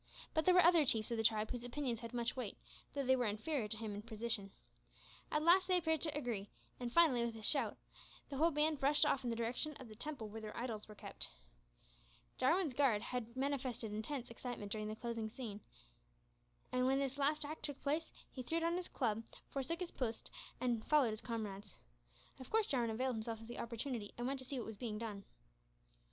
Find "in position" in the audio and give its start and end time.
3.93-4.49